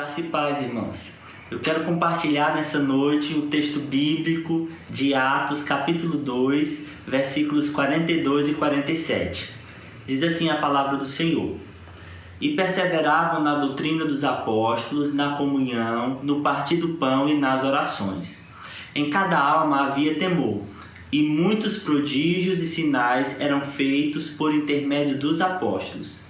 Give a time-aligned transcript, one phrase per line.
[0.00, 1.20] Graça e paz, irmãos.
[1.50, 8.54] Eu quero compartilhar nessa noite o texto bíblico de Atos, capítulo 2, versículos 42 e
[8.54, 9.50] 47.
[10.06, 11.54] Diz assim a palavra do Senhor:
[12.40, 18.48] E perseveravam na doutrina dos apóstolos, na comunhão, no partir do pão e nas orações.
[18.94, 20.62] Em cada alma havia temor,
[21.12, 26.29] e muitos prodígios e sinais eram feitos por intermédio dos apóstolos.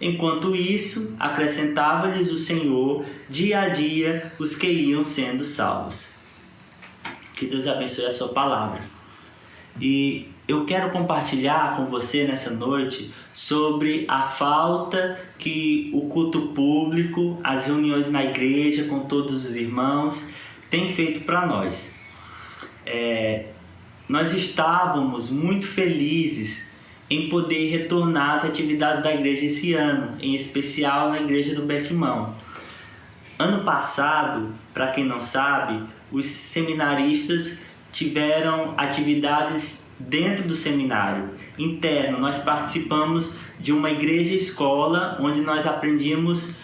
[0.00, 6.10] Enquanto isso, acrescentava-lhes o Senhor dia a dia os que iam sendo salvos.
[7.34, 8.80] Que Deus abençoe a sua palavra.
[9.80, 17.38] E eu quero compartilhar com você nessa noite sobre a falta que o culto público,
[17.44, 20.30] as reuniões na igreja com todos os irmãos,
[20.70, 21.96] tem feito para nós.
[22.86, 23.46] É,
[24.08, 26.77] nós estávamos muito felizes
[27.10, 32.34] em poder retornar às atividades da igreja esse ano, em especial na igreja do Beckmão.
[33.38, 37.60] Ano passado, para quem não sabe, os seminaristas
[37.92, 42.18] tiveram atividades dentro do seminário interno.
[42.18, 46.54] Nós participamos de uma igreja escola onde nós aprendíamos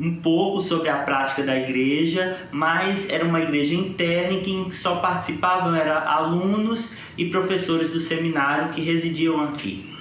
[0.00, 4.96] um pouco sobre a prática da igreja, mas era uma igreja interna em que só
[4.96, 9.92] participavam era alunos e professores do seminário que residiam aqui.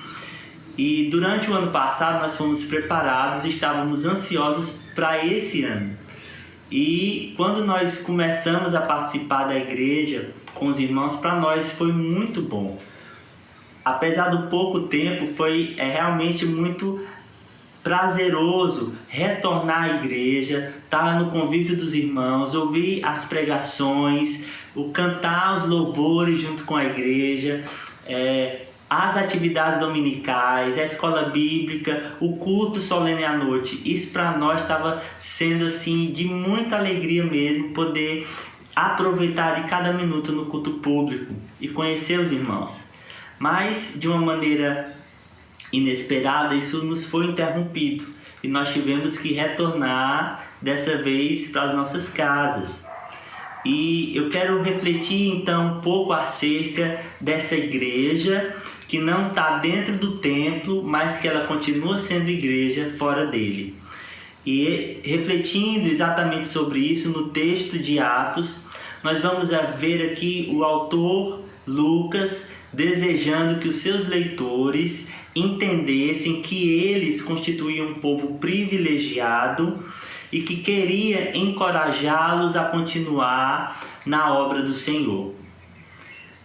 [0.78, 5.96] E durante o ano passado nós fomos preparados, estávamos ansiosos para esse ano.
[6.72, 12.42] E quando nós começamos a participar da igreja com os irmãos, para nós foi muito
[12.42, 12.80] bom.
[13.84, 17.06] Apesar do pouco tempo, foi é, realmente muito
[17.84, 24.44] prazeroso retornar à igreja, estar no convívio dos irmãos, ouvir as pregações,
[24.76, 27.64] o cantar os louvores junto com a igreja,
[28.06, 33.82] é, as atividades dominicais, a escola bíblica, o culto solene à noite.
[33.86, 38.28] Isso para nós estava sendo assim de muita alegria mesmo poder
[38.76, 42.92] aproveitar de cada minuto no culto público e conhecer os irmãos.
[43.40, 45.01] Mas de uma maneira
[45.72, 52.10] inesperada, isso nos foi interrompido e nós tivemos que retornar dessa vez para as nossas
[52.10, 52.86] casas.
[53.64, 58.56] E eu quero refletir então um pouco acerca dessa igreja
[58.88, 63.76] que não está dentro do templo, mas que ela continua sendo igreja fora dele.
[64.44, 68.68] E refletindo exatamente sobre isso no texto de Atos,
[69.04, 77.22] nós vamos ver aqui o autor Lucas desejando que os seus leitores entendessem que eles
[77.22, 79.80] constituíam um povo privilegiado
[80.32, 85.34] e que queria encorajá-los a continuar na obra do Senhor.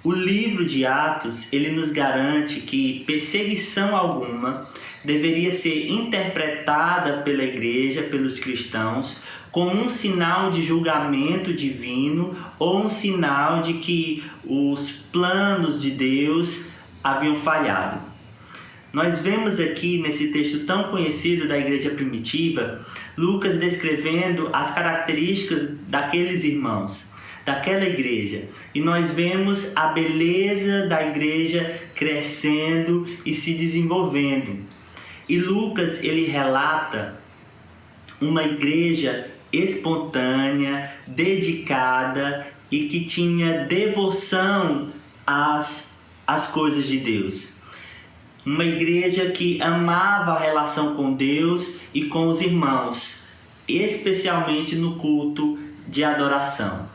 [0.03, 4.71] O livro de Atos, ele nos garante que perseguição alguma
[5.05, 12.89] deveria ser interpretada pela igreja, pelos cristãos, como um sinal de julgamento divino ou um
[12.89, 16.67] sinal de que os planos de Deus
[17.03, 18.16] haviam falhado.
[18.97, 22.81] Nós vemos aqui nesse texto tão conhecido da igreja primitiva,
[23.15, 27.13] Lucas descrevendo as características daqueles irmãos,
[27.45, 28.45] daquela igreja.
[28.75, 34.61] E nós vemos a beleza da igreja crescendo e se desenvolvendo.
[35.29, 37.21] E Lucas ele relata
[38.19, 44.89] uma igreja espontânea, dedicada e que tinha devoção
[45.27, 47.56] às, às coisas de Deus
[48.47, 53.25] uma igreja que amava a relação com Deus e com os irmãos,
[53.67, 55.59] especialmente no culto
[55.89, 56.89] de adoração.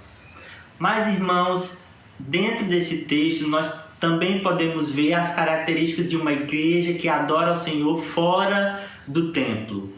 [0.79, 1.83] Mas, irmãos,
[2.17, 3.69] dentro desse texto nós
[3.99, 9.93] também podemos ver as características de uma igreja que adora ao Senhor fora do templo.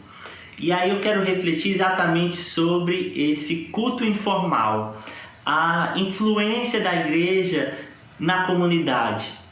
[0.58, 5.00] E aí eu quero refletir exatamente sobre esse culto informal,
[5.46, 7.78] a influência da igreja
[8.18, 9.43] na comunidade.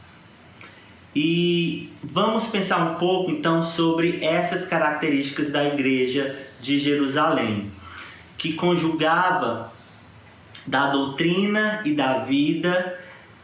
[1.14, 7.70] E vamos pensar um pouco então sobre essas características da igreja de Jerusalém,
[8.38, 9.72] que conjugava
[10.66, 12.98] da doutrina e da vida,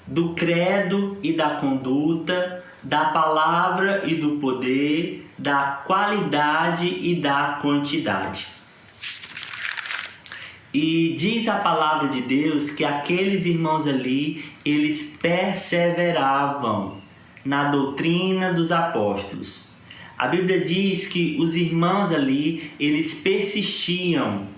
[0.07, 8.47] do credo e da conduta, da palavra e do poder, da qualidade e da quantidade.
[10.73, 17.08] E diz a palavra de Deus que aqueles irmãos ali, eles perseveravam
[17.45, 19.69] na doutrina dos apóstolos.
[20.19, 24.49] A Bíblia diz que os irmãos ali, eles persistiam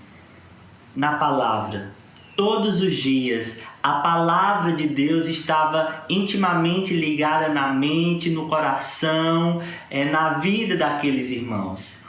[0.95, 1.93] na palavra.
[2.35, 10.05] Todos os dias, a palavra de Deus estava intimamente ligada na mente, no coração, é,
[10.05, 11.99] na vida daqueles irmãos.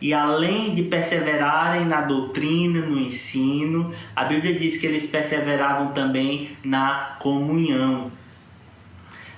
[0.00, 6.56] E além de perseverarem na doutrina, no ensino, a Bíblia diz que eles perseveravam também
[6.64, 8.10] na comunhão.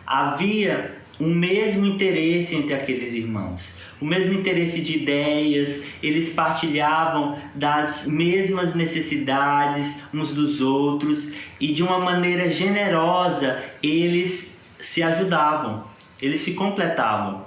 [0.07, 8.07] Havia o mesmo interesse entre aqueles irmãos, o mesmo interesse de ideias, eles partilhavam das
[8.07, 15.85] mesmas necessidades uns dos outros e de uma maneira generosa eles se ajudavam,
[16.21, 17.45] eles se completavam.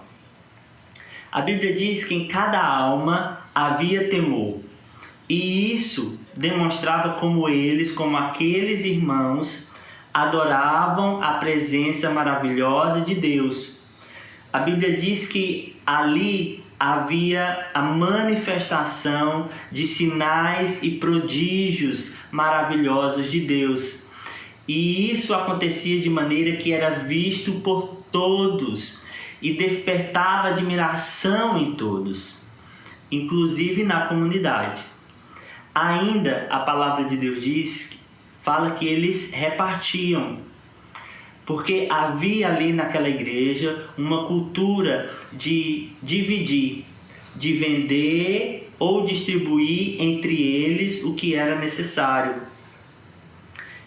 [1.32, 4.60] A Bíblia diz que em cada alma havia temor.
[5.30, 9.67] E isso demonstrava como eles, como aqueles irmãos,
[10.18, 13.84] adoravam a presença maravilhosa de Deus.
[14.52, 24.08] A Bíblia diz que ali havia a manifestação de sinais e prodígios maravilhosos de Deus.
[24.68, 29.04] E isso acontecia de maneira que era visto por todos
[29.40, 32.44] e despertava admiração em todos,
[33.12, 34.82] inclusive na comunidade.
[35.76, 37.97] Ainda a palavra de Deus diz,
[38.48, 40.38] fala que eles repartiam,
[41.46, 46.86] porque havia ali naquela igreja uma cultura de dividir,
[47.36, 52.42] de vender ou distribuir entre eles o que era necessário.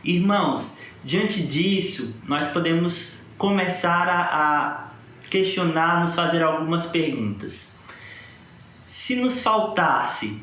[0.04, 4.90] Irmãos, diante disso, nós podemos começar a, a
[5.30, 7.78] questionar, nos fazer algumas perguntas.
[8.86, 10.42] Se nos faltasse,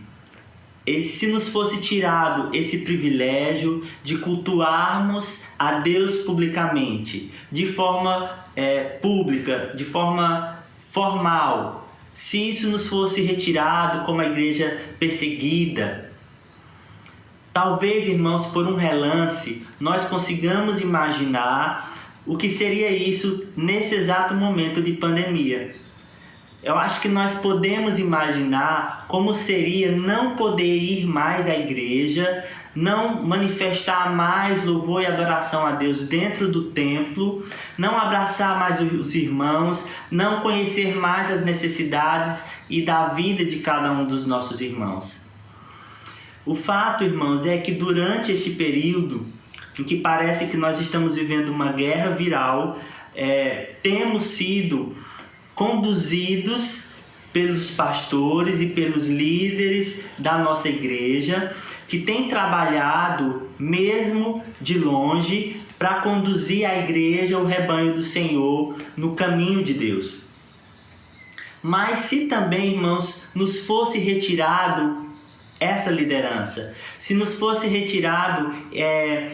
[1.03, 9.73] se nos fosse tirado esse privilégio de cultuarmos a Deus publicamente, de forma é, pública,
[9.75, 16.09] de forma formal, se isso nos fosse retirado como a igreja perseguida,
[17.53, 24.81] talvez, irmãos, por um relance, nós consigamos imaginar o que seria isso nesse exato momento
[24.81, 25.75] de pandemia.
[26.67, 32.43] Eu acho que nós podemos imaginar como seria não poder ir mais à igreja,
[32.75, 37.41] não manifestar mais louvor e adoração a Deus dentro do templo,
[37.77, 43.89] não abraçar mais os irmãos, não conhecer mais as necessidades e da vida de cada
[43.89, 45.31] um dos nossos irmãos.
[46.45, 49.25] O fato, irmãos, é que durante este período
[49.79, 52.77] em que parece que nós estamos vivendo uma guerra viral,
[53.15, 54.93] é, temos sido
[55.57, 56.83] conduzidos
[57.33, 61.53] pelos pastores e pelos líderes da nossa igreja,
[61.87, 69.15] que têm trabalhado mesmo de longe para conduzir a igreja, o rebanho do Senhor, no
[69.15, 70.25] caminho de Deus.
[71.61, 75.07] Mas se também, irmãos, nos fosse retirado
[75.59, 79.31] essa liderança, se nos fosse retirado é,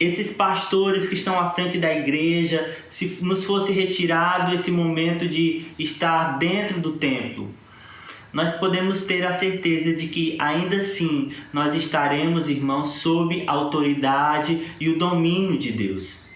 [0.00, 5.66] esses pastores que estão à frente da igreja, se nos fosse retirado esse momento de
[5.78, 7.52] estar dentro do templo,
[8.32, 14.74] nós podemos ter a certeza de que ainda assim nós estaremos, irmãos, sob a autoridade
[14.78, 16.28] e o domínio de Deus.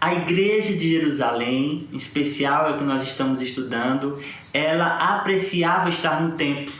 [0.00, 4.18] A igreja de Jerusalém, em especial é o que nós estamos estudando,
[4.52, 6.74] ela apreciava estar no templo.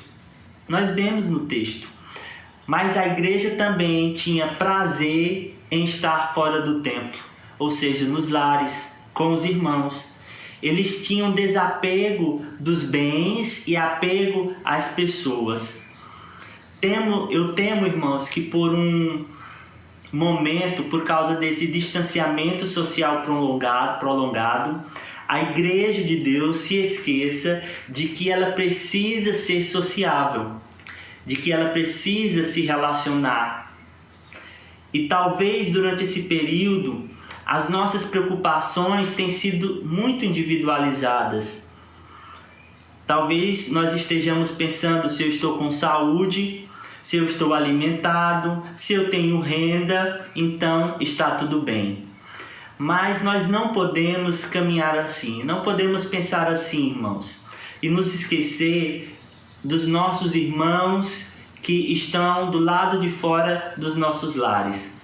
[0.69, 1.87] Nós vemos no texto.
[2.67, 7.21] Mas a igreja também tinha prazer em estar fora do templo,
[7.59, 10.17] ou seja, nos lares, com os irmãos.
[10.63, 15.83] Eles tinham desapego dos bens e apego às pessoas.
[16.81, 19.25] Temo, eu temo, irmãos, que por um
[20.13, 24.83] momento, por causa desse distanciamento social prolongado, prolongado,
[25.29, 30.57] a igreja de Deus se esqueça de que ela precisa ser sociável,
[31.25, 33.70] de que ela precisa se relacionar,
[34.93, 37.09] e talvez durante esse período
[37.47, 41.69] as nossas preocupações tenham sido muito individualizadas.
[43.07, 46.69] Talvez nós estejamos pensando se eu estou com saúde,
[47.03, 52.05] se eu estou alimentado, se eu tenho renda, então está tudo bem.
[52.79, 57.47] Mas nós não podemos caminhar assim, não podemos pensar assim, irmãos,
[57.83, 59.19] e nos esquecer
[59.65, 61.30] dos nossos irmãos
[61.71, 64.99] que estão do lado de fora dos nossos lares.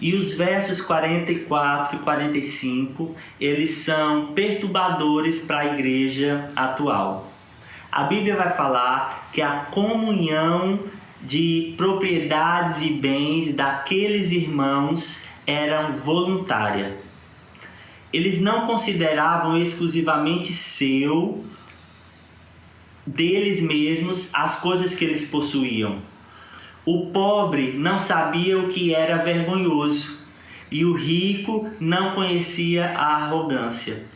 [0.00, 7.30] E os versos 44 e 45, eles são perturbadores para a igreja atual.
[7.92, 10.80] A Bíblia vai falar que a comunhão
[11.20, 16.96] de propriedades e bens daqueles irmãos era voluntária.
[18.10, 21.44] Eles não consideravam exclusivamente seu,
[23.08, 26.02] deles mesmos, as coisas que eles possuíam.
[26.84, 30.18] O pobre não sabia o que era vergonhoso
[30.70, 34.06] e o rico não conhecia a arrogância.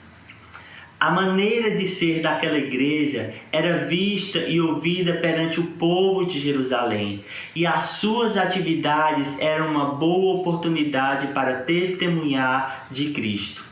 [1.00, 7.24] A maneira de ser daquela igreja era vista e ouvida perante o povo de Jerusalém,
[7.56, 13.64] e as suas atividades eram uma boa oportunidade para testemunhar de Cristo.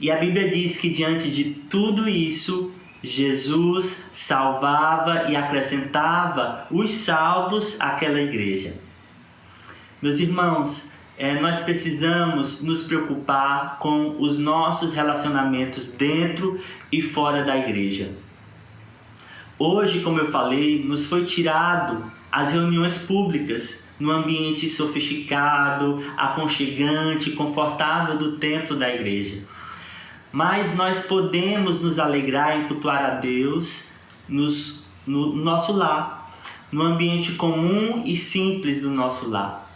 [0.00, 7.80] E a Bíblia diz que diante de tudo isso, Jesus salvava e acrescentava os salvos
[7.80, 8.74] àquela igreja.
[10.02, 16.60] Meus irmãos, é, nós precisamos nos preocupar com os nossos relacionamentos dentro
[16.92, 18.10] e fora da igreja.
[19.58, 28.18] Hoje, como eu falei, nos foi tirado as reuniões públicas no ambiente sofisticado, aconchegante, confortável
[28.18, 29.42] do templo da igreja.
[30.30, 33.87] Mas nós podemos nos alegrar em cultuar a Deus
[34.28, 36.32] nos, no nosso lar,
[36.70, 39.68] no ambiente comum e simples do nosso lar.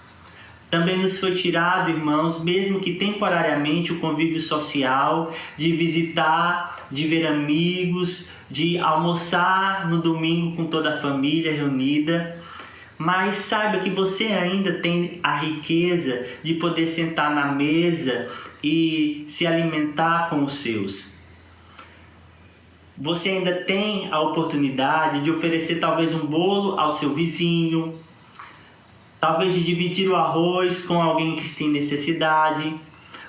[0.73, 7.27] Também nos foi tirado, irmãos, mesmo que temporariamente, o convívio social, de visitar, de ver
[7.27, 12.39] amigos, de almoçar no domingo com toda a família reunida.
[12.97, 18.31] Mas saiba que você ainda tem a riqueza de poder sentar na mesa
[18.65, 21.12] e se alimentar com os seus.
[22.97, 27.99] Você ainda tem a oportunidade de oferecer talvez um bolo ao seu vizinho,
[29.19, 32.75] talvez de dividir o arroz com alguém que tem necessidade,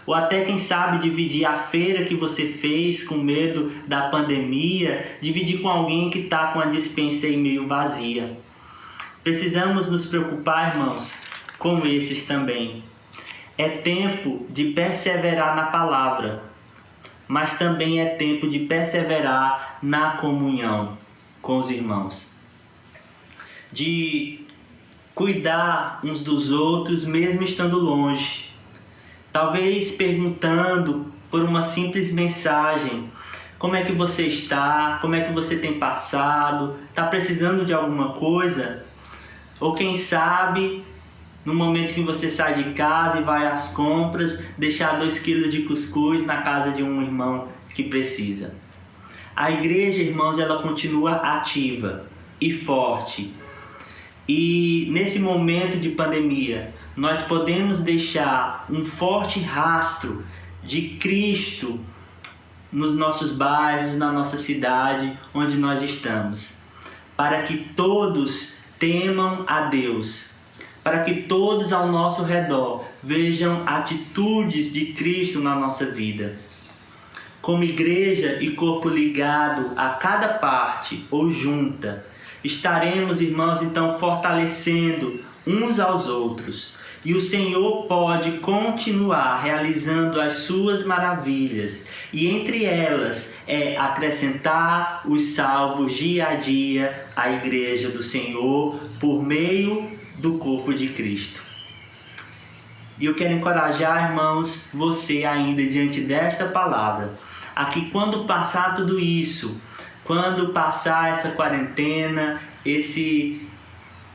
[0.05, 5.61] ou até quem sabe dividir a feira que você fez com medo da pandemia, dividir
[5.61, 8.37] com alguém que está com a dispensa aí meio vazia.
[9.23, 11.21] Precisamos nos preocupar, irmãos,
[11.57, 12.83] com esses também.
[13.57, 16.43] É tempo de perseverar na palavra,
[17.33, 20.95] mas também é tempo de perseverar na comunhão
[21.41, 22.37] com os irmãos.
[23.71, 24.45] De
[25.15, 28.53] cuidar uns dos outros mesmo estando longe.
[29.31, 33.09] Talvez perguntando por uma simples mensagem:
[33.57, 34.99] como é que você está?
[35.01, 36.75] Como é que você tem passado?
[36.87, 38.85] Está precisando de alguma coisa?
[39.59, 40.83] Ou quem sabe,
[41.45, 45.63] no momento que você sai de casa e vai às compras, deixar dois quilos de
[45.63, 48.55] cuscuz na casa de um irmão que precisa.
[49.35, 52.05] A igreja, irmãos, ela continua ativa
[52.39, 53.33] e forte
[54.27, 60.23] e nesse momento de pandemia, nós podemos deixar um forte rastro
[60.63, 61.79] de Cristo
[62.71, 66.59] nos nossos bairros, na nossa cidade, onde nós estamos,
[67.17, 70.32] para que todos temam a Deus,
[70.83, 76.35] para que todos ao nosso redor vejam atitudes de Cristo na nossa vida.
[77.41, 82.05] Como igreja e corpo ligado a cada parte ou junta,
[82.43, 86.77] estaremos, irmãos, então fortalecendo uns aos outros.
[87.05, 95.33] E o Senhor pode continuar realizando as suas maravilhas, e entre elas é acrescentar os
[95.33, 101.43] salvos dia a dia à igreja do Senhor por meio do corpo de Cristo.
[102.97, 107.19] E eu quero encorajar, irmãos, você ainda diante desta palavra,
[107.53, 109.59] a que quando passar tudo isso,
[110.05, 113.45] quando passar essa quarentena, esse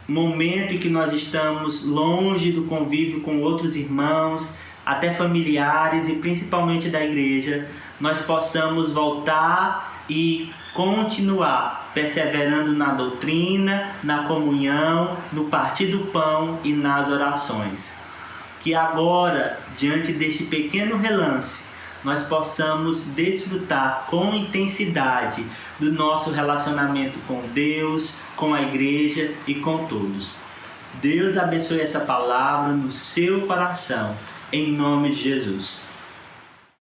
[0.09, 4.55] momento em que nós estamos longe do convívio com outros irmãos,
[4.87, 7.69] até familiares e principalmente da igreja,
[8.01, 16.73] nós possamos voltar e continuar perseverando na doutrina, na comunhão, no partir do pão e
[16.73, 17.97] nas orações.
[18.61, 21.65] Que agora, diante deste pequeno relance,
[22.05, 25.45] nós possamos desfrutar com intensidade
[25.79, 30.37] do nosso relacionamento com Deus, com a igreja e com todos.
[30.95, 34.17] Deus abençoe essa palavra no seu coração,
[34.53, 35.88] em nome de Jesus.